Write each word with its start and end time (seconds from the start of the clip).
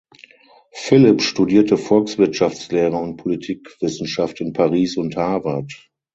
Philipp 0.73 1.21
studierte 1.21 1.77
Volkswirtschaftslehre 1.77 2.97
und 2.97 3.17
Politikwissenschaft 3.17 4.41
in 4.41 4.51
Paris 4.51 4.97
und 4.97 5.15
Harvard. 5.15 5.91